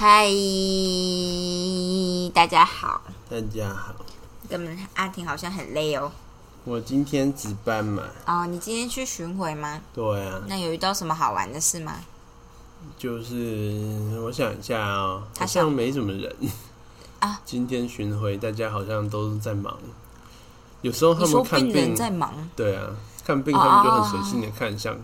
[0.00, 0.30] 嗨，
[2.32, 3.02] 大家好。
[3.28, 3.92] 大家好，
[4.48, 6.12] 跟阿婷好像很累哦。
[6.62, 8.04] 我今天值班嘛。
[8.24, 9.80] 哦，你今天去巡回吗？
[9.92, 10.40] 对啊。
[10.46, 11.96] 那有遇到什么好玩的事吗？
[12.96, 16.32] 就是我想一下哦，好像没什么人
[17.18, 17.40] 啊。
[17.44, 19.76] 今天巡回，大家好像都是在忙。
[20.82, 22.32] 有时候他们看病在忙。
[22.54, 22.86] 对啊，
[23.24, 24.96] 看病他们就很随性的看，像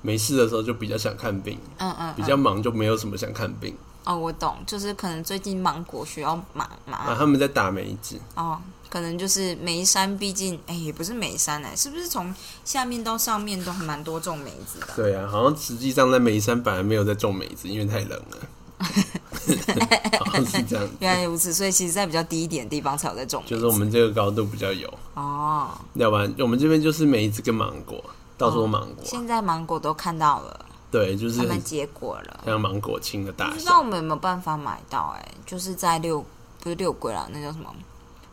[0.00, 1.58] 没事的时候就比较想看病。
[1.76, 2.14] 嗯嗯。
[2.14, 3.76] 比较忙就没有什么想看病。
[4.04, 6.98] 哦，我懂，就是可能最近芒果需要忙嘛。
[6.98, 8.18] 啊，他们在打梅子。
[8.34, 12.34] 哦，可能就是眉山，毕竟哎，也不是眉山哎，是不是从
[12.64, 14.86] 下面到上面都还蛮多种梅子的？
[14.96, 18.38] 对啊，好像实际上在眉山本来没有在种梅子，因为太冷了。
[20.20, 20.88] 好像是这样。
[21.00, 23.42] 原来如此，所以其实，在比较低一点的地方才有在种。
[23.46, 25.68] 就是我们这个高度比较有哦。
[25.94, 28.02] 要不然我们这边就是梅子跟芒果，
[28.36, 29.04] 到处都芒果。
[29.04, 30.64] 现在芒果都看到了。
[30.90, 33.52] 对，就是他们结果了，像芒果青的大小。
[33.52, 35.14] 不知道我们有没有办法买到？
[35.18, 36.24] 哎，就是在六
[36.60, 37.74] 不是六桂啦，那叫什么？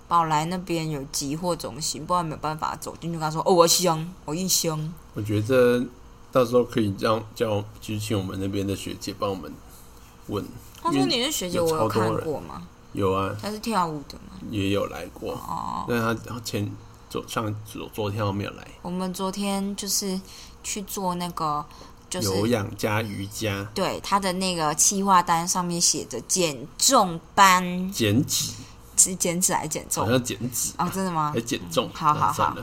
[0.08, 3.18] 宝来那边有集货中心，不然没有办法走进去。
[3.18, 5.84] 跟他说：“哦，我香，我一香。”我觉得
[6.32, 9.52] 到时候可以让叫就请我们那边的学姐帮我们
[10.28, 10.46] 问。
[10.82, 14.38] 他说：“你是学姐，我有看过吗？”有啊，他是跳舞的吗？
[14.50, 15.86] 也有来过哦。
[15.90, 16.72] 那他前
[17.10, 18.66] 昨上昨昨天没有来。
[18.82, 20.22] 我们昨天就是
[20.64, 21.66] 去做那个。
[22.22, 28.52] 有氧加瑜伽，对他的那个企划单上面写着减重班，减脂
[28.98, 30.06] 是减脂还是减重？
[30.06, 31.32] 好像减脂哦，真的吗？
[31.34, 31.90] 还减重？
[31.94, 32.56] 好好好，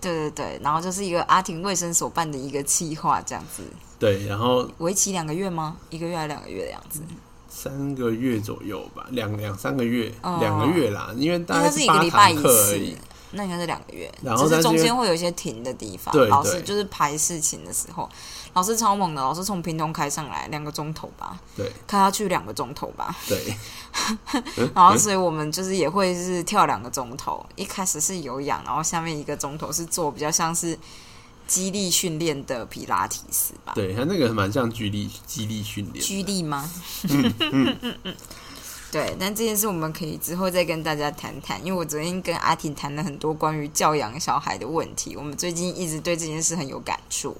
[0.00, 3.62] 对对对，然后就是一个阿婷卫生所办的一个企划，这样子。
[3.98, 5.76] 对，然后为期两个月吗？
[5.90, 7.00] 一个月还是两个月的样子？
[7.48, 12.78] 三个月左右吧，两两三个月，两个月啦，因为大概是一个礼拜一次。
[13.32, 16.12] 那应该是两个月，然后是中间会有一些停的地方。
[16.12, 18.08] 对，老师就是排事情的时候，
[18.54, 23.54] 老师超猛的，老师从屏东开上来两个钟头吧，对，开下去两个钟头吧，对。
[24.74, 30.78] 然后所以我们就是也会是跳两个钟头，一开始是有氧，然后下面一个钟头是做比较像是
[31.46, 33.72] 激励训练的皮拉提斯吧。
[33.74, 36.70] 对，他那个蛮像激励激励训练，激励吗？
[37.08, 38.14] 嗯嗯嗯嗯。
[38.92, 47.36] 对，但这件事我们可以之后再跟大家谈谈，因为我昨天跟阿婷谈了很多关于教养小孩的问题，我们最近一直对这件事很有感触。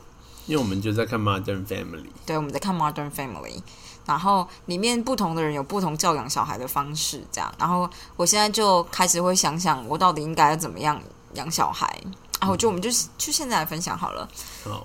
[0.46, 3.56] 因为我们就在看《Modern Family》，对，我们在看《Modern Family》，
[4.04, 11.00] 然后里面不同的人有不同教养小孩的方式，这样，然后我现在就开始会想想，我到底应该要怎么样
[11.34, 11.86] 养小孩
[12.38, 12.48] 啊？
[12.48, 14.28] 我觉得我们就就现在来分享好了，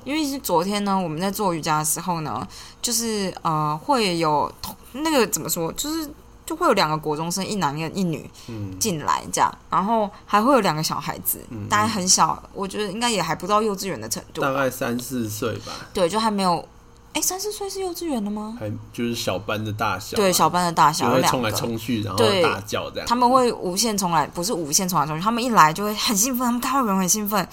[0.03, 2.47] 因为是昨天呢，我们在做瑜伽的时候呢，
[2.81, 4.51] 就是呃，会有
[4.94, 6.09] 那个怎么说，就是。
[6.51, 8.29] 就会有两个国中生，一男一一女
[8.78, 11.39] 进来，这样，然后还会有两个小孩子，
[11.69, 15.72] 大概很小，我觉得应该也还不到幼稚园的程度，大概三四岁吧。
[15.94, 16.67] 对，就还没有，
[17.13, 18.57] 哎，三四岁是幼稚园的吗？
[18.59, 23.07] 还就是小班的大小，对，小班的大小，会冲来冲去，然后大叫这样。
[23.07, 27.47] 他们会无限冲来，不是无限冲来冲去，他们一来就会很兴奋，他们看到人很兴奋，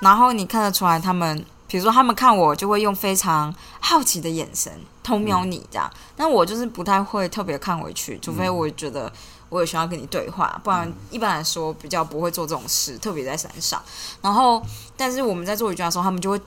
[0.00, 1.44] 然后你看得出来他们。
[1.70, 4.72] 比如说，他们看我就会用非常好奇的眼神
[5.04, 9.10] 偷瞄你这样，但我就是不太会特别看回去，除非我觉得
[9.48, 13.80] 我有需要跟你对话，不然一般来说比较不会做这种事，特别在山上。
[14.20, 14.60] 然后，
[14.96, 16.40] 但是我们在做瑜伽的时候，他们就会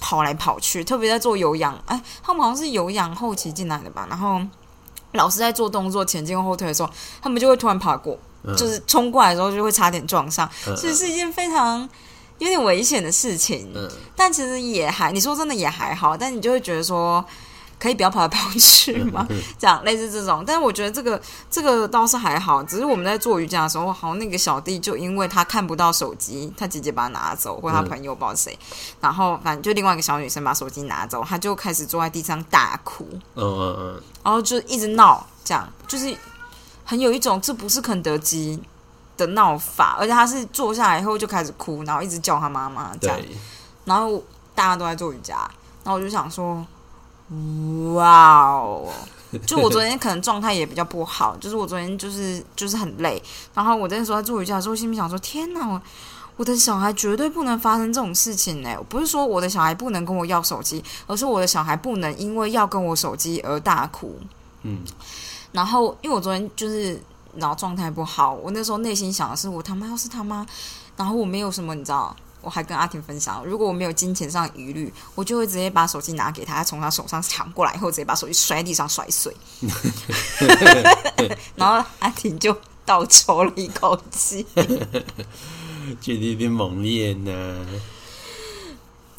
[0.00, 4.06] 跑来跑去，特别在做有氧，哎，他们好像是有氧后期进来的吧。
[4.08, 4.40] 然后
[5.12, 6.88] 老师在做动作前进后退的时候，
[7.20, 8.18] 他们就会突然爬过，
[8.56, 11.86] 就是冲过来的时候就会差点撞上，所以是一件非常。
[12.40, 13.70] 有点危险的事情，
[14.16, 17.22] 但其实也还，你说真的也还好，但你就会觉得说，
[17.78, 19.28] 可以不要跑来跑去吗？
[19.58, 21.20] 这样类似这种，但是我觉得这个
[21.50, 28.58] 这个倒是还好，只是我们在做瑜伽的时候，好像那个小弟就因为他看不到手机，他姐姐把他拿走，或他朋友不知道谁，
[29.02, 36.16] 然后反正就另外一个小女生把手机拿走，他就开始坐在地上大哭，嗯嗯嗯，然后就一直闹，这样就是
[36.86, 38.58] 很有一种这不是肯德基。
[39.20, 43.18] 的闹法，而且他是坐下来以后就开始哭，然后一直叫他妈妈这样，
[43.84, 44.22] 然后
[44.54, 45.36] 大家都在做瑜伽，
[45.84, 46.66] 然后我就想说，
[47.94, 48.88] 哇哦！
[49.46, 53.22] 就我昨天可能状态也比较不好，就是我昨天就是就是很累，
[53.54, 55.80] 然后我那时候在做瑜伽的时候，心里想说，天哪，我
[56.36, 58.76] 我的小孩绝对不能发生这种事情呢！
[58.88, 64.18] 不是说我的小孩不能跟我要手机，而是我的小孩不能因为要跟我手机而大哭。
[64.62, 64.80] 嗯，
[65.52, 67.00] 然后因为我昨天就是。
[67.36, 70.46] 然后状态不好，我那时候内心想的是，我他妈要是他妈，
[70.96, 79.34] 然后我没有什么，你知道，我还跟阿婷分享，如果我没有金钱上疑虑，我就会直接把手机拿给他，从他手上抢过来，以后直接把手机摔地上摔碎。
[81.54, 84.46] 然后阿婷就倒抽了一口气，
[86.00, 87.66] 觉得有点猛烈呢。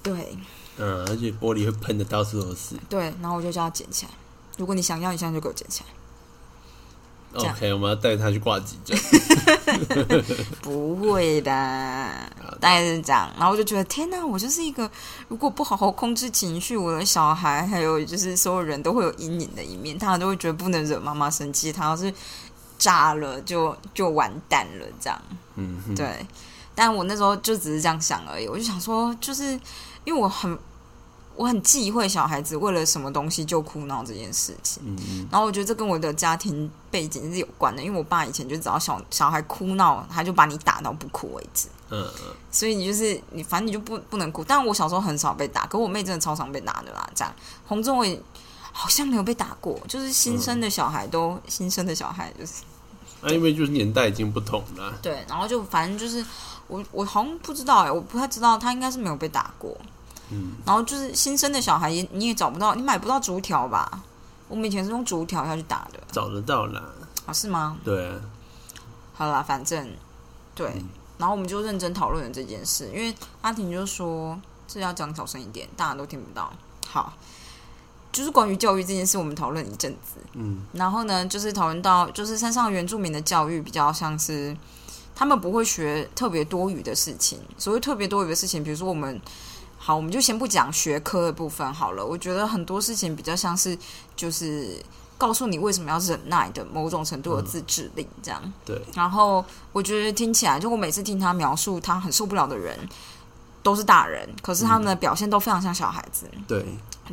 [0.03, 0.37] 对，
[0.77, 2.75] 嗯，而且玻璃会喷的到处都是。
[2.89, 4.11] 对，然后我就叫他捡起来。
[4.57, 6.00] 如果你想要，你现在就给我捡起来。
[7.33, 8.97] OK，我们要带他去挂急诊。
[10.61, 11.51] 不会的，
[12.59, 13.31] 大概是这样。
[13.37, 14.89] 然后我就觉得，天哪，我就是一个
[15.29, 22.13] 如果不好好控制情绪，我的小孩还有就是所有人都会有阴影的一面，他们都会觉得不能惹妈妈生气，他要是
[22.77, 25.21] 炸了就就完蛋了，这样。
[25.55, 26.25] 嗯，对，
[26.75, 29.51] 但我那时候就只是这样想而已，我就想说，就是
[30.03, 30.57] 因为我很
[31.35, 34.83] 我很忌讳小孩子为了什么东西就哭闹这件事情。
[34.85, 41.67] 嗯嗯然后我觉得这跟我的家庭背景是有关的，因为我爸以前就只要小小孩哭闹，他就把你打到不哭为止。
[41.89, 44.43] 嗯嗯，所以你就是你，反正你就不不能哭。
[44.43, 47.09] 但我小时候很少被打，可我妹真的超常被打的啦。
[47.15, 47.33] 这样，
[47.65, 48.21] 洪仲伟
[48.71, 52.61] 好像没有被打过，就是新生的小孩都、新生的小孩就是
[53.21, 54.93] 啊，因为就是年代已经不同了。
[55.01, 56.25] 对，然后就反正就是
[56.67, 59.75] 我我好像不知道哎、我不太知道他应该是没有被打过。
[60.31, 64.03] 嗯，然后就是新生的小孩也你也找不到，你买不到竹条吧？
[64.47, 66.83] 我们以前是用竹条下去打的，找得到啦。
[67.25, 67.77] 啊是吗？
[67.85, 68.19] 对啊，
[69.13, 69.89] 好啦，反正
[70.53, 74.37] 对，嗯然后我们就认真讨论了这件事，因为阿婷就说
[74.67, 76.51] 这要讲小声一点，大家都听不到。
[76.87, 77.13] 好，
[78.11, 84.53] 就是关于教育这件事，我们讨论一阵子，嗯然后呢，就是讨论到就是山上原住民的教育比较像是
[85.15, 89.21] 他们不会学特别多余的事情，所谓特别多余的事情，比如说我们。
[89.83, 92.05] 好，我们就先不讲学科的部分好了。
[92.05, 93.75] 我觉得很多事情比较像是，
[94.15, 94.79] 就是
[95.17, 98.53] 告诉你为什么要忍耐的某种程度的自制力，这样。
[98.63, 102.77] 对，然后我觉得听起来，就我每次听他描述他很受不了的人，
[103.63, 106.29] 都是大人，可是他们的表现都非常像小孩子。
[106.47, 106.63] 对，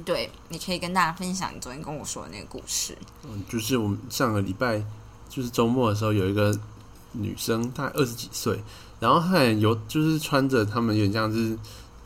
[0.04, 2.94] 对，你可以跟大家分享你昨天跟我说的那个故事。
[3.24, 4.84] 嗯，就是我们上个礼拜
[5.30, 6.54] 就是周末的时候，有一个
[7.12, 8.62] 女生，大概二十几岁，
[9.00, 11.58] 然后她也有就是穿着他们有点像是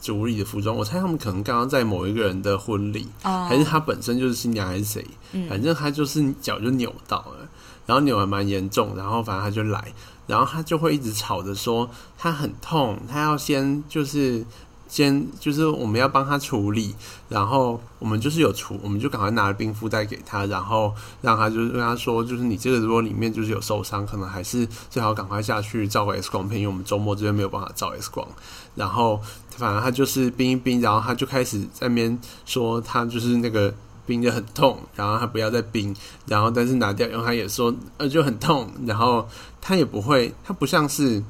[0.03, 7.49] 族里的服装，我猜他们可能刚刚在某一个人的婚礼，嗯还是他本身就是新娘还是谁，嗯反正他就是脚就扭到了，
[7.87, 9.95] 然后扭还蛮严重，然后反正他就来，
[10.27, 11.89] 然后他就会一直吵着说
[12.19, 14.45] 他很痛，他要先就是。
[14.93, 16.95] 先就是我们要帮他处理，
[17.31, 20.93] 然后我们就是有处，我们就赶快拿了冰敷袋给他，然后
[21.23, 28.29] 让他就是跟他说，就是你这个如果里面就是有受伤，可能还是最好赶快下去照个 X 光片，因为我们周末这边没有办法照 X 光。
[28.75, 29.19] 然后
[29.57, 33.73] 反正他就是冰一冰，然后他就开始在那边说他就是那个
[34.05, 35.97] 冰的很痛，然后他不要再冰，
[36.27, 39.27] 然后但是拿掉，然后他也说呃就很痛，然后
[39.59, 41.25] 他也不会，他不像是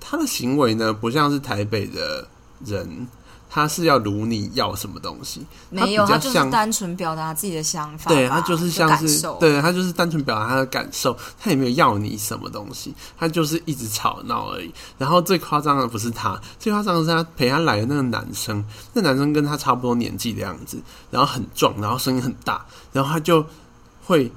[0.00, 2.26] 他的行为呢，不像是台北的
[2.64, 3.06] 人。
[3.50, 5.46] 他是要如你要什么东西？
[5.70, 14.74] 没有，他就是单纯表达自己的想法，对他就是像是，对他就是单纯表达他的感受，他也没有要你什么东西，他就是一直吵闹而已。
[14.98, 20.82] 然后最夸张的不是他，最夸张的是他陪他来的那个男生，那男生跟他差不多年纪的样子，
[21.12, 23.46] 然后很壮，然后声音很大，然后他就
[24.04, 24.32] 会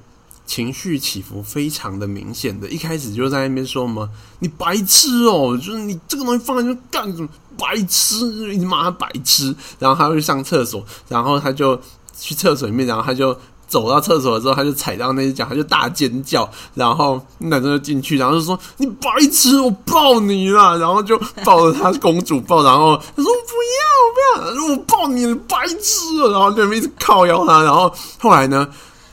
[0.46, 4.08] 情绪起伏非常的明显的，一开始就在那边说什么
[4.38, 7.28] “你白痴哦、就是你这个东西放在那干什么？
[7.58, 8.16] 白痴！”
[8.54, 11.80] 一直骂他白痴，然后他会上厕所，然后他就
[12.20, 13.38] 去厕所里面，然后他就
[13.68, 26.00] 走到厕所之后，他就踩到那只脚，他就大尖叫，然后男生就进去，然后就说：“你白痴，我抱你啦！”然后就抱着他公主抱，然后他说：“不要，不要！”说：“我抱你，白痴！”
[26.32, 28.68] 然后就一直靠腰他，然后后来呢？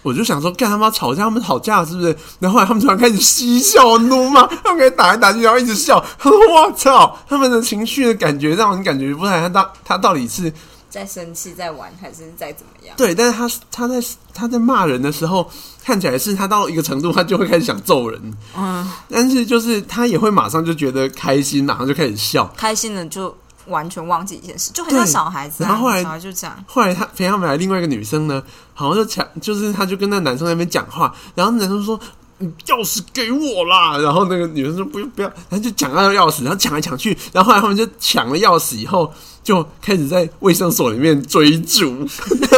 [0.04, 2.16] 我就想说，干他妈吵架，他们吵架是不是？
[2.38, 5.99] 然后他们突然开始嬉笑怒骂，他们开始打来打去，然后一直笑。
[6.18, 10.52] 他说：“我操！”他们的情绪的感觉让人感觉不出来，他到他到底是
[10.90, 12.94] 在生气、在玩，还是在怎么样？
[12.96, 15.50] 对，但是他他在他在骂人的时候，
[15.82, 18.34] 看起来是他到了一个程度，他就会开始想揍人。
[18.56, 22.44] 嗯，但是就是他也会马上就觉得开心，马上就开始笑。
[22.56, 23.34] 开心了就
[23.66, 25.68] 完全忘记一件事，就很像小孩子、啊。
[25.68, 28.42] 然后后来小孩就这样，后来他陪他们来另外一个女生呢，
[28.73, 31.99] 好像就抢，就是他就跟那男生在那边讲话，然后男生说。
[32.38, 33.97] 你钥匙给我啦！
[33.99, 39.11] 然后那个女生说不用不要，然后就抢他的钥匙，然后抢来抢去，然后后来他们就抢了钥匙以后，
[39.44, 42.04] 就开始在卫生所里面追逐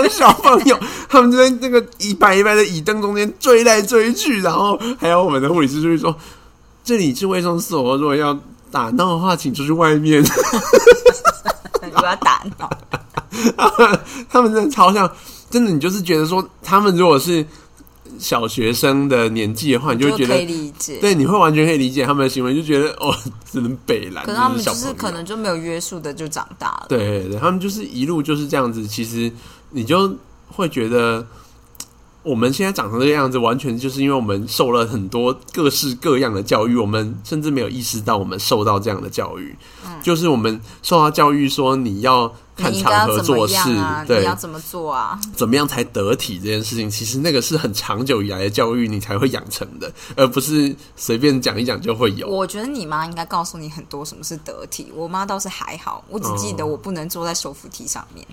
[0.09, 6.17] 小朋友， 他们就在那个一排一排的椅凳中间追来追去，然后还有我们的护理师就会说
[6.83, 8.33] ：“这里是卫生所，如果要
[8.77, 10.23] 打闹的话，请出去外面。
[11.83, 12.69] ”你就要打闹。
[14.29, 15.11] 他们真的超像，
[15.49, 17.45] 真的，你就是觉得说，他们如果是
[18.19, 20.99] 小学生的年纪的话，你就会觉可以得，理解。
[21.01, 23.15] 对，你会完全可以理解他们的行为，就觉得哦，
[23.51, 26.87] 只能北蓝，可是他们就是是可能就没有约束的就长大了。
[26.89, 28.87] 对对对，他们就是一路就是这样子。
[28.87, 29.31] 其实
[29.71, 30.15] 你就
[30.49, 31.27] 会觉得，
[32.27, 39.57] 我们现在长成这个样子，完全就是因为我们受了很多各式各样的教育，我们甚至没有意识到我们受到这样的教育。
[39.87, 43.71] 嗯，就是我们受到教育说你要看场合做事？
[43.71, 45.17] 你对要，怎么做啊？
[45.37, 52.27] 怎么样才得体这件事情，其实那个是很长久以来的教育，你才会养成的，而不是随便讲一讲就会有。
[52.27, 58.27] 我觉得你妈应该告诉你很多什么是得体，我妈倒是还好，我只记得哦我不能坐在手扶梯上面。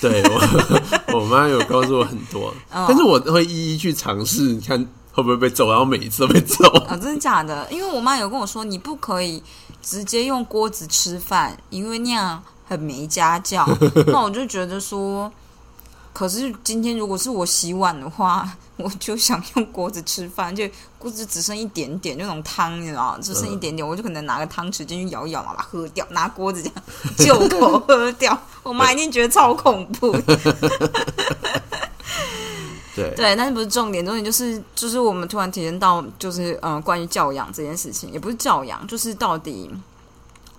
[0.00, 4.78] 对我，我妈有告诉我很多，嗯但是我会一一去尝试，看
[5.12, 6.64] 会不会被揍，然后每一次都被揍。
[6.86, 7.66] 啊，真的假的？
[7.70, 9.42] 因为我妈有跟我说，你不可以
[9.82, 13.68] 直接用锅子吃饭，因为那样很没家教。
[14.06, 15.30] 那我就觉得说，
[16.20, 18.46] 可是今天如果是我洗碗的话，
[18.76, 26.62] 我就想用锅子吃饭，就锅子只剩一点点，就那种汤，你知道，只剩一点点，我就可能拿个汤匙进去舀一舀，把它喝掉，拿锅子
[27.16, 28.38] 这样就口喝掉。
[28.62, 30.20] 我妈一定觉得超恐怖的。
[32.94, 39.70] 对，对，但是不是重点，重点就是就是我们突然体验到，就是嗯、呃关于教养这件事情，也不是教养，就是到底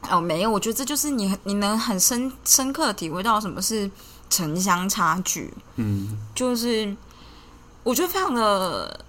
[0.10, 3.88] 哦没有，我觉得这就是你你能很深深刻地体会到什么是
[4.32, 6.92] 城乡差距，嗯，就是
[7.84, 9.00] 我觉得非常的，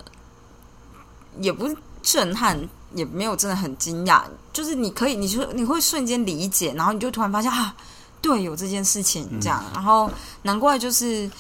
[1.40, 2.60] 也不是震撼，
[2.94, 7.74] 也没有真的很惊讶，就是你可以，你就你会瞬间理解，然后你就突然发现啊，
[8.20, 10.10] 对，有这件事情这样，然后
[10.42, 11.30] 难怪就是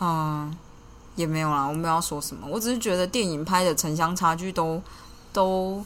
[0.00, 0.56] 嗯。
[1.16, 4.82] 也没有啦，我没有要说什么，我只是觉得电影拍的城乡差距都
[5.32, 5.80] 都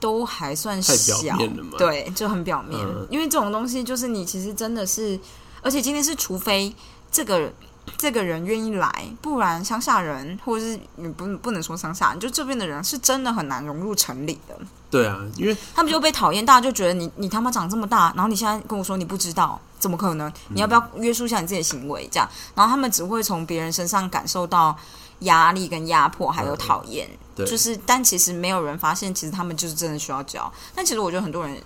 [0.00, 1.78] 都还算小，面了嘛。
[1.78, 2.76] 对，就很表面。
[2.84, 5.16] 嗯因为这种东西就是你其实真的是，
[5.62, 6.74] 而且今天是除非
[7.10, 7.52] 这个
[7.96, 14.56] 这个人愿意来，不然乡下人或者是你不不能说乡下人，就这边的人是真的很难融入城里的。
[14.90, 20.32] 对啊，因为他们就被讨厌，大家就觉得你你他妈长这么大，然后你现在跟我说你不知道，怎么可能？
[20.48, 22.08] 你要不要约束一下你自己的行为？
[22.10, 24.76] 这样，然后他们只会从别人身上感受到
[25.20, 27.08] 压力跟压迫，还有讨厌。
[27.36, 30.52] 对，就是，但其实没有人发现，其实他们就是真的需要教。
[30.74, 31.56] 但其实我觉得很多人，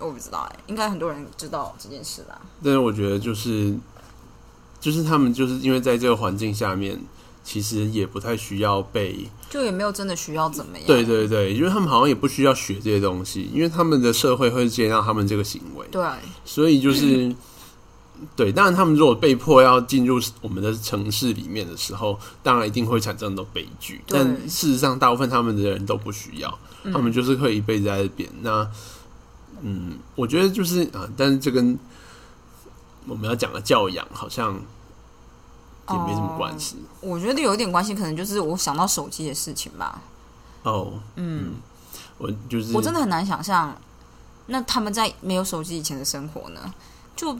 [0.00, 2.40] 我不知道哎、应该很多人知道这件事吧。
[2.62, 3.74] 但是我觉得就是
[4.80, 6.98] 就是他们就是因为在这个环境下面，
[7.42, 10.86] 其实也不太需要被就也没有真的需要怎么样。
[10.86, 16.04] 对对对，因为他们好像也不需要学这些东西，因为他们的社会会接纳他们这个行为，对
[16.44, 17.34] 所以就是。
[18.34, 24.02] 对，当然，他们如果被迫要进入我们的城市里面的时候，当然一定会产生很多悲剧。
[24.08, 28.28] 但事实上，大部分他们的人都不需要，嗯他们就是可以一辈子在这边。
[28.40, 28.68] 那，
[29.62, 31.78] 嗯，我觉得就是啊，但是这跟
[33.06, 40.00] 我们要讲的教养好像也没什么关系我觉得有一点关系，可能就是我想到手机的事情吧。
[40.62, 41.00] 哦。
[41.16, 41.54] 嗯，
[42.18, 43.74] 我就是我真的很难想象，
[44.46, 46.74] 那他们在没有手机以前的生活呢？
[47.16, 47.36] 就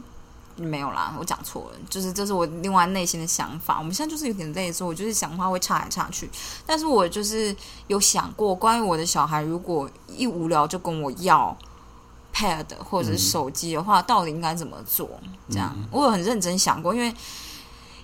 [0.57, 3.77] 没有啦，我讲错了，就是这是我另外内心的想法。
[3.77, 6.29] 我们现在就是有点累，所以我就是想话会岔来岔去。
[6.65, 7.55] 但是我就是
[7.87, 11.55] 有想过，关于我的小孩，如果一无聊就跟我要
[12.39, 15.09] pad 或者是手机的话，到底应该怎么做？
[15.49, 17.13] 这样，我有很认真想过，因为。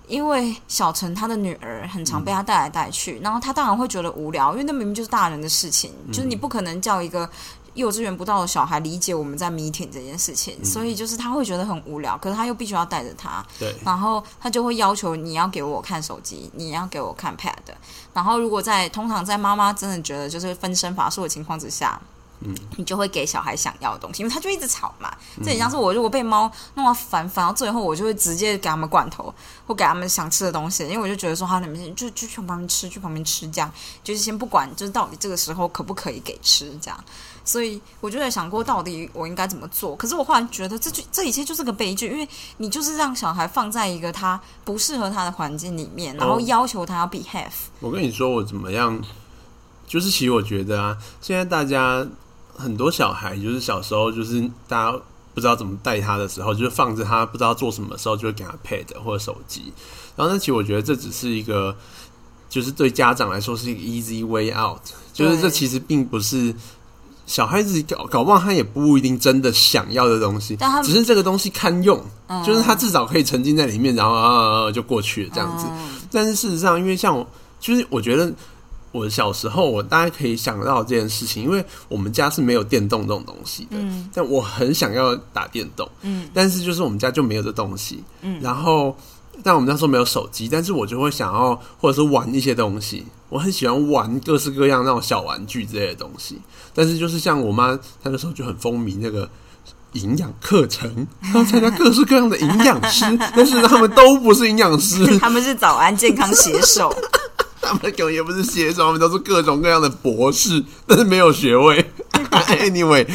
[0.08, 7.28] 因为小陈他的女儿很常被他带来带去，然后他当然会觉得无聊，因为那明明就是大人的事情，就是你不可能叫一个
[7.74, 17.56] 幼稚园不到的小孩理解我们在 meeting 这件事情，所以就是他会觉得很无聊，可是他又必须要带着他，对然后他就会要求你要给我看手机，你要给我看 pad，
[18.14, 22.00] 然后如果在通常在妈妈真的觉得就是分身乏术的情况之下。
[22.42, 25.12] 嗯，你就会给小孩想要的东西，因为他就一直吵嘛。
[25.44, 29.34] 这很像是我如果被猫弄到烦，烦到最后，我就会直接给他们罐头，
[29.66, 33.72] 或给他们想吃的东西，因为我就觉得说，好，你们就就去旁边吃，去旁边吃，这样
[34.04, 37.04] 就是先不管，就是到底这个时候可不可以给吃这样。
[37.44, 39.96] 所以我就在想过，到底我应该怎么做？
[39.96, 42.28] 可是我忽然觉得这就这一切就是个悲剧，因为
[42.58, 47.52] 你就是让小孩放在一个他不适合他的环境里面，然后哦要求他要 behave。
[47.80, 49.00] 我跟你说，我怎么样？
[49.88, 52.04] 就是其实我觉得啊，现在大家
[52.56, 54.98] 很多小孩，就是小时候就是大家
[55.34, 59.74] 不知道怎么带他的时候，就是放着他不知道做什么的时候，就会给他 pad 或者手机。
[60.16, 61.76] 然后那，其实我觉得这只是一个，
[62.50, 64.80] 就是对家长来说是一个 easy way out，
[65.14, 66.54] 就是这其实并不是。
[67.28, 75.66] 小孩子搞搞不好他也不一定真的想要的东西，只是这个东西堪用，嗯就是他至少可以沉浸在里面，然后啊就过去了这样子。
[75.68, 77.28] 嗯但是事实上，因为像我，
[77.60, 78.32] 就是我觉得
[78.96, 88.96] 我小时候，我大概可以想到这件事情，因为我们家是没有电动这种东西的，嗯但我很想要打电动，嗯但是就是我们家就没有这东西，嗯然后。
[89.44, 93.06] 但我们那时候没有手机，但是我就会想要，或者是玩一些东西。
[93.28, 96.40] 我很喜欢玩各式各样那种小玩具之类的东西。
[96.74, 99.30] 但是就是像我妈，她那时候就很风靡那个
[99.92, 103.04] 营养课程，她要参加各式各样的营养师，
[103.36, 106.90] 但是他们都不是营养师， 他们是早安健康携手，
[107.66, 111.84] 他们根本也不是写手，他们都是各种各样的博士，但是没有学位。
[112.60, 113.06] anyway，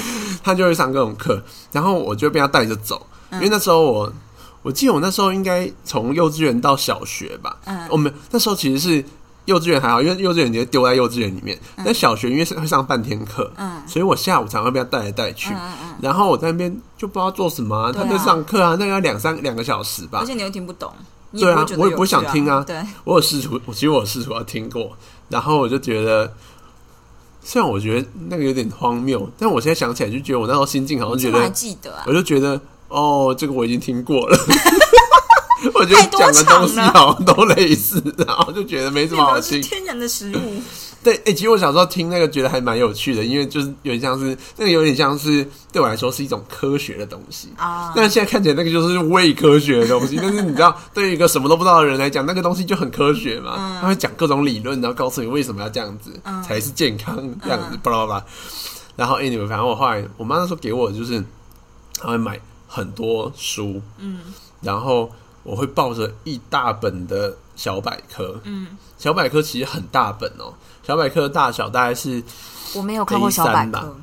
[0.43, 1.43] 他就会上各种课，
[1.73, 4.13] 然后我就被他带着走，因为那时候我
[4.63, 7.87] 我记得我那时候应该从幼稚园到小学吧，嗯。
[7.91, 9.05] 我们那时候其实是
[9.45, 13.83] 幼稚园还好，因为幼稚园你就丢在幼稚园里面，但小学因为是会上半天课，嗯。
[13.87, 20.21] 所以我下午常会被他带来带去，嗯嗯，然后我在那边就不知道做什么、啊，啊他在上课啊，那个要两三两个小时吧。
[20.21, 20.93] 而，且你又听不懂，
[21.33, 24.97] 你对啊我也不会想听啊对，我有试图，我其实我有试图要听过，
[25.29, 26.33] 然后我就觉得，
[27.43, 32.13] 虽然我觉得那个有点荒谬，但我现在想起来就觉得我那时候心境好像觉怎么还得，记得啊我？
[32.13, 34.39] 就觉得哦，这个我已经听过了。
[35.75, 39.61] 我觉得讲的东西好像都类似，然后就觉得没什么好听。
[39.61, 40.63] 天然的食物，
[41.03, 47.49] 对，哎、其实我小时候听那个觉得还蛮有趣的，因为就是有点像是那个有点像是对我来说是一种科学的东西。
[47.57, 53.79] 啊，但现在看起来那个就是伪科学的东西，但是你知道，对于一个什么都不知道的人来讲，那个东西就很科学嘛。
[53.81, 58.25] 他会讲各种理论，然后告诉你为什么要这样子、嗯才是健康，这样子，巴拉巴拉。
[58.97, 61.25] 然后 anyway，反正我后来我妈那时候给我就是，
[61.99, 64.21] 她会买很多书，嗯
[64.61, 65.11] 然后
[65.43, 70.53] 我会抱着一大本的小百科，嗯，小百科其实很大本哦，
[70.91, 72.21] 小百科的大小大概是，
[72.75, 73.97] 我没有看过小百科。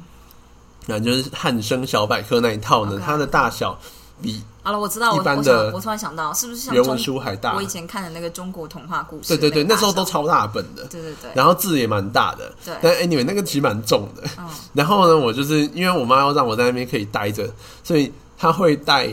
[0.86, 3.78] 那就是汉生小百科那一套呢它的大小
[4.22, 7.68] 比好了，我知道，一般的我突然想到，是不是像原文书还大我以。
[7.68, 9.28] 前看的那个中国童话故事？
[9.28, 12.54] 对对对，那时候都超大本的，对对对，然后字也蛮大的。
[12.64, 14.24] 对但 anyway 那个其实蛮重的。
[14.38, 17.50] 嗯然后呢，我就是因为我妈要让我在那边可以待着，
[17.84, 19.10] 所以她会带，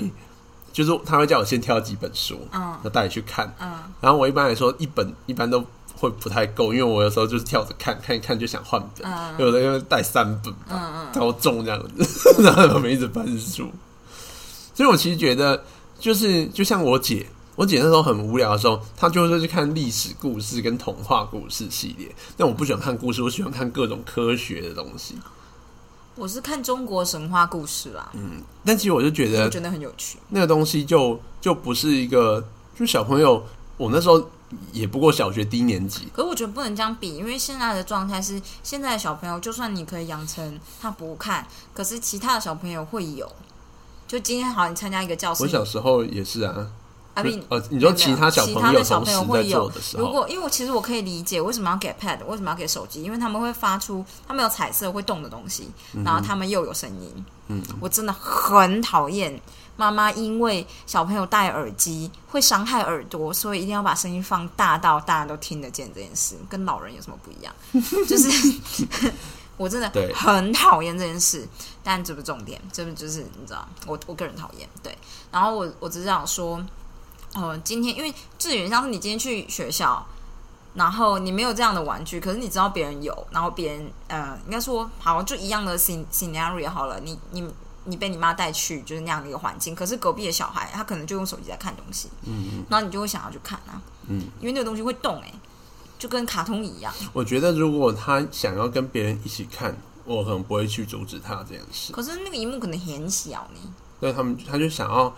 [0.73, 3.52] 就是她会叫我先挑几本书，嗯要带你去看。
[3.61, 5.64] 嗯然后我一般来说一本一般都
[5.97, 10.55] 会不太够，因为我有时候就是跳着看看一看就想换本，嗯有的要带三本
[11.13, 13.71] 超重这样子， 然后我们一直翻书。
[14.75, 15.65] 所以我其实觉得，
[16.01, 22.13] 就是就像我姐，我姐那时候很无聊的时候，她就会去看历史故事跟童话故事系列。
[22.37, 25.17] 但我不喜欢看故事，我喜欢看各种科学的东西。
[26.17, 30.19] 我是看中国神话故事啦，嗯但其实我就觉得我觉得很有趣。
[30.29, 32.45] 那个东西就就不是一个，
[32.79, 33.45] 就小朋友，
[33.77, 34.25] 我那时候
[34.73, 43.31] 也不过小学低年级，可是我觉得不能这样比，因为现在的状态是，现在的小朋友就算你可以养成他不看，可是其他的小朋友会有。
[44.07, 46.69] 就今天好，你参加一个教室我，小时候也是啊。
[47.14, 49.96] 阿斌，呃，你说其他小其朋友他的小朋同时在友会有做的时。
[49.96, 55.68] 候，如果因为我其实我可以理解为什么要给 pad，为什么要给手机，因为他们会发出他们有彩色会动的东西，
[56.05, 57.24] 然后他们又有声音。
[57.48, 59.38] 嗯，我真的很讨厌
[59.77, 67.55] 妈妈因为小朋友戴耳机会伤害耳朵，所以一定要把声音放大到大家都听得见这件事，跟老人有什么不一样？
[68.09, 68.29] 就是
[69.57, 71.46] 我真的很讨厌这件事，
[71.83, 74.68] 但这不是重点，这不就是你知道，我我个人讨厌。
[74.83, 74.96] 对，
[75.31, 76.64] 然后我我只是想说，
[77.35, 80.07] 呃，今天因为志远像是你今天去学校。
[80.77, 87.49] 然后你没有这样的玩具，可是你知道别人有，然后别人呃，应该说好就一样的 scen- scenario 好了，你你
[87.85, 95.33] 你被你妈带去就是那样的一个环境，可是隔壁的小孩他可能就用手机在看东西，嗯嗯然后你就会想要去看啊，嗯，因为那个东西会动哎、
[95.97, 96.92] 就跟卡通一样。
[97.12, 101.92] 我觉得如果他想要跟别人一起看，我可能不会去阻止他这件事。
[101.92, 103.61] 可是那个荧幕可能很小呢，
[104.01, 105.14] 对他们，他就想要，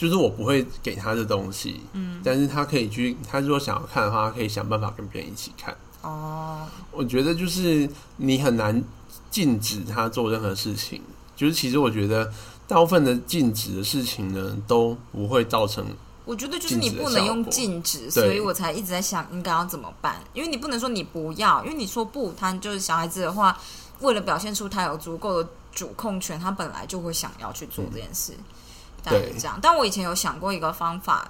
[0.00, 5.76] 就是我不会给他的东西，嗯，但是他可以去，他如果想要看的话，他可以想办法跟别人一起看。
[6.00, 7.86] 哦，我觉得就是
[8.16, 8.82] 你很难
[9.30, 11.02] 禁止他做任何事情，
[11.36, 12.32] 就是其实我觉得
[12.66, 15.84] 大部分的禁止的事情呢，都不会造成
[16.24, 23.54] 我觉得就是你不能用禁止，所以我才一直在想应该要怎么办，因为你不能说你不要，因为你说不，他就是小孩子的话，
[24.00, 28.32] 为了表现出他有足够的主控权，他本来就会想要去做这件事，
[29.02, 29.58] 大概这样。
[29.60, 31.28] 但我以前有想过一个方法，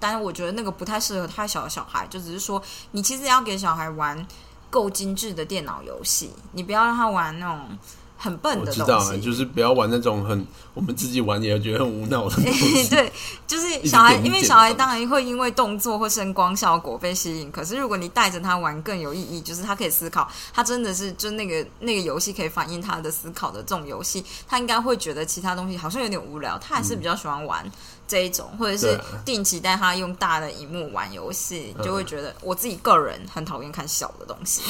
[0.00, 4.26] 但是我觉得那个不太适合太小的小孩，就只是说你其实要给小孩玩
[4.70, 7.78] 够精致的电脑游戏，你不要让他玩那种
[8.18, 9.20] 很笨我的知道啊，东西。
[9.22, 12.88] 就是不要玩那种很我们自己玩也觉得很无脑的东西。
[12.90, 13.10] 对，
[13.46, 17.50] 就是小孩，因为小孩当然会因为动作或声光效果被吸引。
[17.50, 27.64] 可是如果你带着他玩更有意义，就是他可以思考，他真的是就那个那个游戏可以反映他的思考的这种游戏，他应该会觉得其他东西好像有点无聊，他还是比较喜欢玩
[28.08, 34.62] 这一种，或者是定期带他用大的荧幕玩游戏，嗯就会觉得我自己个人很讨厌看小的东西，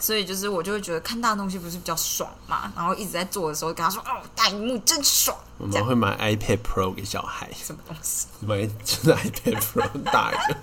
[0.00, 8.26] 所以就是我就会觉得看大的东西不是比较爽嘛，然后一直在做的时候跟他说哦大荧幕真爽，我们会买 iPad Pro 给小孩，什么东西。
[8.40, 10.56] 买 iPad Pro 大一个。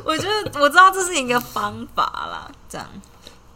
[0.04, 2.88] 我觉得我知道这是一个方法啦，这样。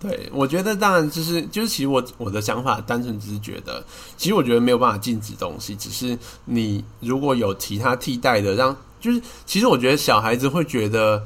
[0.08, 3.82] 对，我觉得当然就是就是，其实我我的想法单纯只是觉得，
[4.16, 11.24] 其实我觉得没有办法禁止东西，只是你如果有其他替代的，让就是其实我觉得小孩子会觉得，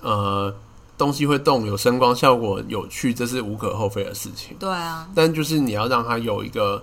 [0.00, 0.52] 呃，
[0.98, 4.56] 东西会动，有声光效果，有趣，这是无可厚非的事情。
[4.58, 6.82] 对啊，但就是你要让他有一个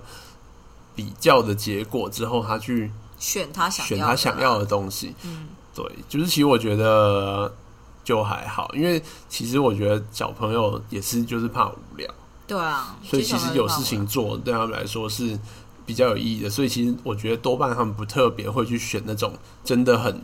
[0.94, 5.14] 比较的结果之后，他去选他想选他想要的东西。
[5.24, 7.54] 嗯，对，就是其实我觉得
[8.08, 12.10] 就还好，因为其实我觉得小朋友也是就是怕无聊，
[12.46, 15.38] 对啊，所以其实有事情做对他们来说是
[15.84, 16.48] 比较有意义的。
[16.48, 20.22] 所以其实我觉得多半他们不特别会去选那种真的很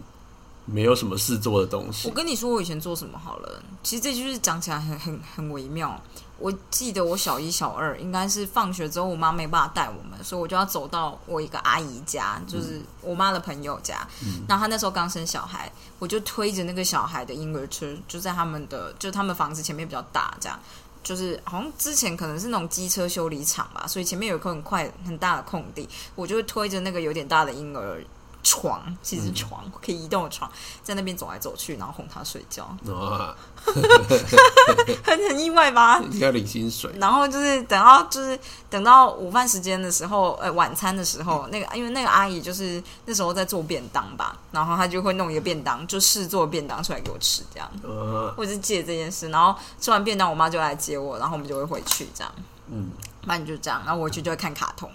[0.65, 2.15] 没有什么事做的东西我。
[2.15, 3.63] 跟你说，我以前做什么好了。
[3.83, 6.03] 其实这就是讲起来很很很微妙。
[6.39, 14.07] 我记得我小一、小二应该是放学之后，我妈没办法带我们，所以我就要走到我一个阿姨家，就是我妈的朋友家。
[14.49, 20.59] 然后她那时候刚生小孩，我就推着那个小孩的婴儿车，就在他们的就他们房子前面比较大，这样
[21.03, 28.03] 就是好像之前可能是那种机车修理厂吧，所以前面有一块很快很大的空地，我就会推着那个有点大的婴儿
[28.45, 30.49] 床，其实是床、可以移动的床，
[30.83, 33.35] 在那边走来走去，然后哄他睡觉， 啊，
[35.03, 35.99] 很很意外吧？
[35.99, 36.93] 应该领薪水。
[37.01, 38.39] 然后就是等到就是
[38.71, 47.71] 等到午饭时间的时候，呃，晚餐的时候，那个因为那个阿姨就是那时候在做便当吧，然后她就会弄一个便当，就试做便当出来给我吃，这样。
[47.83, 52.33] 呃，我是借这件事，然后吃完便当，我妈就来接我，然后我们就会回去这样。
[52.69, 52.91] 嗯，
[53.25, 54.91] 那你就这样，然后我回去就会看卡通。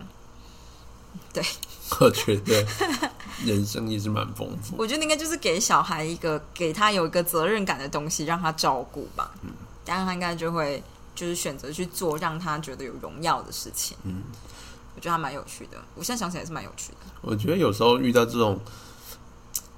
[2.00, 2.66] 我觉得
[3.46, 4.76] 人生也是蛮丰富。
[4.78, 9.32] 我觉得应该就是给小孩一个给他有一个责任感的东西，让他照顾吧。
[9.44, 9.50] 嗯，
[9.86, 10.84] 这样他应该就会
[11.16, 13.98] 就是选择去做让他觉得有荣耀的事情。
[14.04, 14.24] 嗯，
[14.96, 15.78] 我觉得还蛮有趣的。
[15.96, 16.98] 我现在想起来是蛮有趣的。
[17.22, 18.60] 我觉得有时候遇到这种，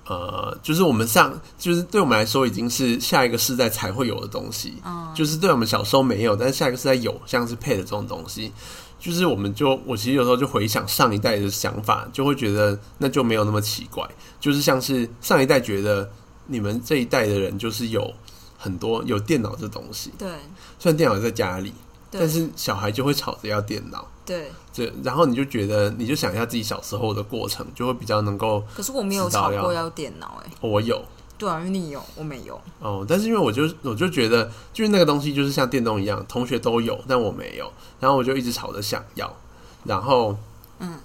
[0.05, 8.51] 呃，就是我们上，就是对我们来说已经是下一个世代才会有的东西，嗯，就是对我们小时候没有，但是下一个世代有，像是配的这种东西，
[9.01, 14.07] 就是我们就我其实有时候就回想上一代的想法，就会觉得那就没有那么奇怪，
[14.39, 16.09] 就是像是上一代觉得
[16.45, 18.13] 你们这一代的人就是有
[18.57, 20.29] 很多有电脑这东西，对
[20.77, 21.73] 虽然电脑在家里，
[22.11, 24.07] 但是小孩就会吵着要电脑。
[24.23, 24.51] 对。
[24.71, 28.63] 这，然后你就觉得，你就想一下自己小时候的过程，就会比较能够。
[28.73, 31.03] 可是我没有吵过要电脑哎、哦我有
[31.41, 32.61] 对啊，因为你有，我没有。
[32.79, 39.35] 哦，但是因为我就我就觉得，就是那个东西就是像电动一样，同学都有，但我没有，然后我就一直吵着想要，
[39.83, 40.37] 然后
[40.77, 40.99] 嗯，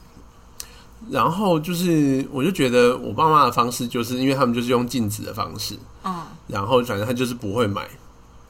[1.09, 7.89] 然后就是我就觉得我爸妈的方式，就是因为他们就是用禁止的方式，嗯，然后反正他就是不会买，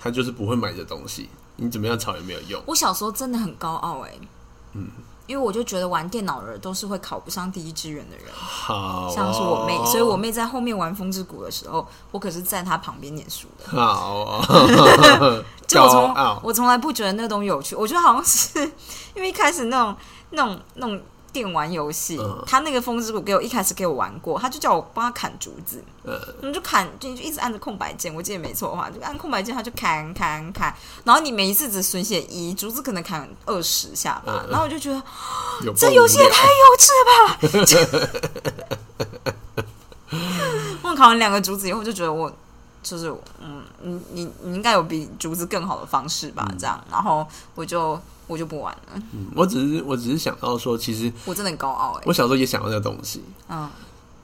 [0.01, 2.61] 他就是不会买的东西，你怎么样吵也没有用。
[2.67, 4.13] 我小时候真的很高傲哎、
[4.73, 4.89] 嗯，
[5.27, 8.27] 因为我就觉得玩电脑的人都是会考不上第一志愿的人。
[8.33, 13.69] 好哦、像是我妹，所以我妹在后面玩风之谷的时候，我可是在她旁边念书的。
[13.69, 18.61] 好哦， 就我从我从来不觉得那个东西有趣，我觉得好像是
[19.15, 19.97] 因为一开始那种
[20.31, 21.01] 那种那种
[21.37, 22.43] 电玩游戏，嗯。
[22.47, 35.03] 他那个风之谷给我一开始给我玩过，他就叫我帮他砍竹子，嗯，你就砍，就就一直按着空白键，我记得没错的话，就按空白键，他就砍砍砍，然后你每一次只损血一，竹子可能砍二十下吧，嗯然后我就觉得
[35.63, 37.39] 有这游戏也太幼稚了吧！
[40.83, 42.33] 我砍完两个竹子以后，就觉得我
[42.83, 46.49] 就是嗯，你你你应该有比竹子更好的方式吧？
[46.59, 49.03] 这样，然后我就我就不玩了。
[49.13, 53.69] 嗯我只是我只是想到说，其实我真的很高傲哎、我小时候也想要那个东西，嗯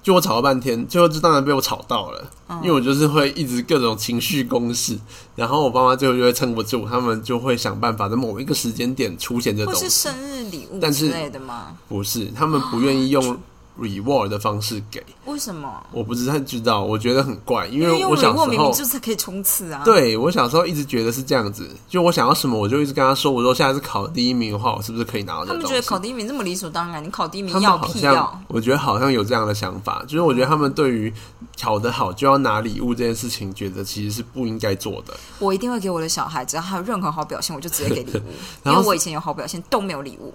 [0.02, 4.98] 就我吵了半天，最后就当然被我吵到了，嗯因为我就是会一直各种情绪攻势，
[5.36, 11.76] 然后我爸妈最后就会撑不住，他们就会想办法在某一个时间点出现这东西，是生日礼物但是之类的吗？
[11.88, 13.38] 不是他们不愿意用
[13.80, 15.82] reward 的方式给，为什么？
[15.92, 18.72] 我不是太知道，我觉得很怪，因为我小礼物明明。
[18.72, 25.66] 就是可以冲刺啊。，对我小时候一直觉得是这样子，就我想要什么，我就一直跟他说，我说下次考第一名的话，我是不是可以拿到这他们？
[25.66, 31.12] 觉得考第一名这么理所当然，你考第一名要屁要？，我觉得好像有这样的想法，就是我觉得他们对于
[31.60, 35.14] 考得好就要拿礼物这件事情，觉得其实是不应该做的。
[35.38, 38.32] 我一定会给我的小孩，只要他有任何好表现，我就直接给礼物。
[38.70, 40.34] 因为我以前有好表现都没有礼物。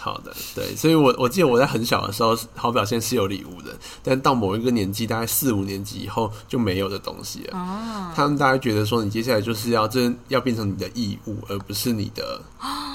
[0.00, 7.58] 好的，对，所以我我记得我在很小的时候，好表现是有礼物的，但到某一个年纪，大概四五年级以后就没有的东西了。
[7.58, 12.40] 啊，他们大概觉得说，你接下来就是要真要变成你的义务，而不是你的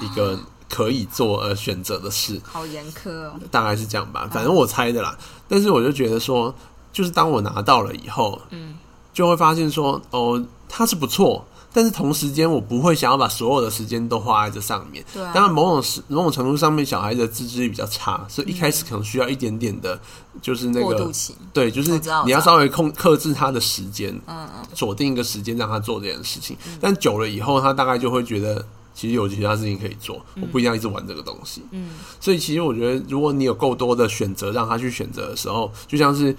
[0.01, 2.41] 一个可以做而选择的事。
[2.43, 3.39] 好严苛哦。
[3.51, 5.15] 大概是这样吧，反正我猜的啦。
[5.47, 6.53] 但是我就觉得说，
[6.91, 8.75] 就是当我拿到了以后，嗯，
[9.13, 15.03] 就会发现说，哦，它是不错，但是同时间我不会想要把所有的时间都花在这上面。
[15.13, 19.99] 对啊，当然，某种时某种程度上面，小孩子的自制力比较差，所以一开始可能需要一点点的，
[20.41, 21.35] 就是那个过渡期。
[21.51, 26.55] 对，就是你要稍微控克制他的时间，嗯嗯，锁定一个时间让他做这件事情。
[26.79, 31.61] 但久了以后，他大概就会觉得，其实有其他事情可以做，我不一定要一直玩这个东西。
[31.71, 31.89] 嗯，
[32.21, 36.33] 所以其实我觉得，如果你有够多的选择让他去选择的时候，就像是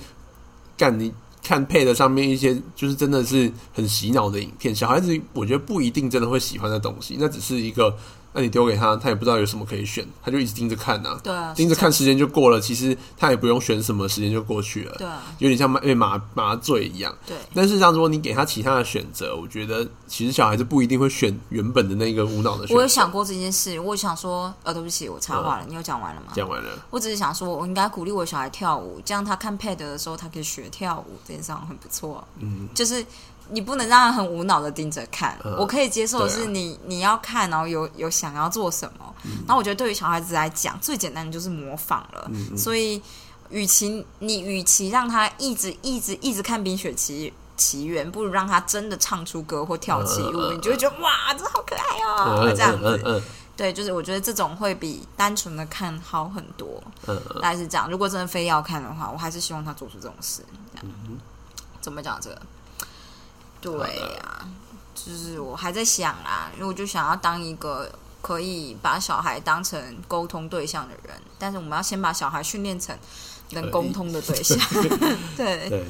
[0.78, 1.12] 干你
[1.46, 7.96] 看配的上面一些就是真的是很洗脑的影片，小孩子我觉得不一定真的会喜欢的东西，那只是一个。
[8.36, 11.18] 那你丢给他，他也不知道有什么可以选，他就一直盯着看呐。
[11.24, 12.60] 对啊，盯着看，时间就过了。
[12.60, 14.94] 其实他也不用选什么，时间就过去了。
[14.98, 17.16] 对啊，有点像被麻麻醉一样。
[17.26, 17.34] 对。
[17.54, 22.66] 但是，像如果你给他其他的选择，我觉得其实小孩子不一定会选原本的那个无脑的。
[22.74, 25.64] 我有想过这件事，我想说，呃，对不起，我插话了。
[25.66, 26.32] 你有讲完了吗？
[26.34, 26.68] 讲完了。
[26.90, 32.22] 我只是想说，我应该鼓励我小孩跳舞，这样他看 Pad 的时候，他可以学跳舞，这件事很不错。
[32.38, 33.02] 嗯，就是。
[33.50, 39.14] 你不能让他很无脑的盯着看，我可以接受的是你你要看，然后有有想要做什么。
[39.46, 42.30] 然后我觉得对于小孩子来讲，最简单的就是模仿了。
[42.56, 43.00] 所以，
[43.50, 53.22] 与其你与其让他一直一直一直看《冰雪奇奇缘》，不如让他真的唱出歌或跳起舞，你就会觉得哇，这好可爱哦，这样子。
[53.56, 56.82] 对，就是我觉得这种会比单纯的看好很多。
[57.40, 57.90] 大概是这样。
[57.90, 60.44] 如果真的非要看的话，我还是希望他做出这种事。
[60.74, 60.86] 这样，
[61.80, 62.42] 怎么讲这个？
[63.72, 64.48] 对呀，
[64.94, 67.90] 就是我还在想啊，因为我就想要当一个
[68.22, 72.96] 可以把小孩当成沟通对象的人，但是我们要先把小孩训练成
[73.50, 74.56] 能沟通的对象。
[75.36, 75.88] 对，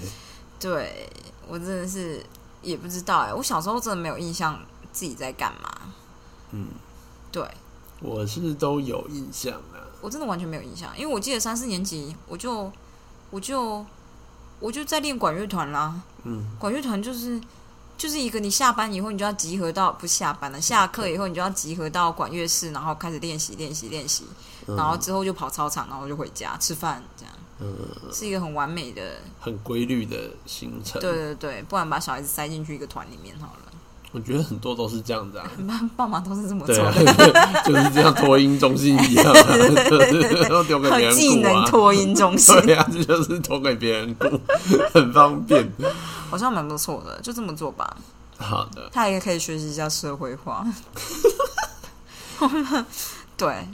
[0.58, 1.08] 对
[1.46, 2.24] 我真的是
[2.62, 4.58] 也不知道哎，我小时候真的没有印象
[4.92, 5.70] 自己在干嘛。
[6.52, 6.68] 嗯，
[7.30, 7.46] 对，
[8.00, 12.72] 我是都有印象啊，我真的完全没有印象，因为我记得三四年级我就
[13.30, 13.84] 我就
[14.60, 16.00] 我就在练管乐团啦。
[16.24, 17.40] 嗯，管乐团就是。
[17.96, 24.24] 就是一个，你下班以后，你就要集合到不下班了，下课以后，你就要集合到管乐室，然后开始练习，练习，练习，
[24.66, 31.00] 然后之后就跑操场，然后就回家吃饭，这样，嗯，是一个很完美的、很规律的行程。
[31.00, 33.65] 对对对，不然把小孩子塞进去一个团里面好了。
[34.16, 35.44] 我觉得很多都是这样子啊，
[35.94, 36.92] 爸妈都是这么做的，
[37.66, 39.24] 就是这样托音中心一样，
[40.48, 44.40] 都 丢给别人技能托音中心，对啊，这就是托给别人雇，
[44.94, 45.70] 很方便。
[46.30, 47.94] 好像蛮不错的，就这么做吧。
[48.38, 50.66] 好的，他也可以学习一下社会化。
[53.36, 53.68] 对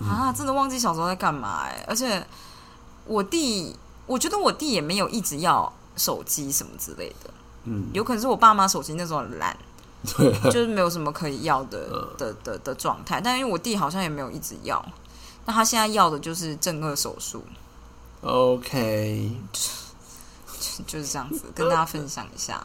[0.00, 1.82] 啊，真的忘记小时候在干嘛哎！
[1.88, 2.22] 而且
[3.06, 3.74] 我弟，
[4.04, 7.30] 我觉得我弟也没有一直要手机什么之类的。
[7.64, 9.56] 嗯，有可能是我爸妈手机那时候很烂。
[10.16, 14.84] 对， 就是没有什么可以要的的的的状态，但因为我弟好像也没有一直要，
[15.44, 17.42] 那他现在要的就是正颌手术。
[18.20, 19.32] OK，
[20.86, 22.64] 就是这样子，跟大家分享一下。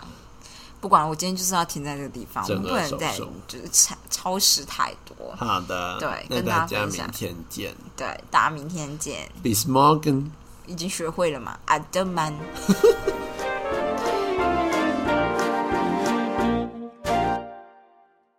[0.81, 3.17] 不管我今天就是要停在这个地方，我不能再
[3.47, 5.33] 就是超超时太多。
[5.37, 7.73] 好的，对，跟大家明天见。
[7.95, 9.31] 对，大家明天见。
[9.41, 10.29] Bis morgen，
[10.67, 11.57] 已经学会了嘛？
[11.65, 12.35] 阿德曼。